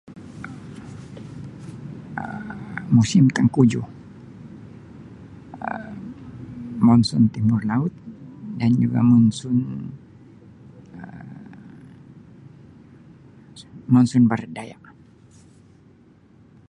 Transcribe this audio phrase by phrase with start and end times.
[2.21, 2.57] Um
[2.95, 3.85] Musim tengkujuh
[5.71, 5.95] Um
[6.85, 7.93] monson timur laut
[8.59, 9.55] dan juga monson
[11.01, 11.37] Um
[13.93, 14.77] monson barat daya.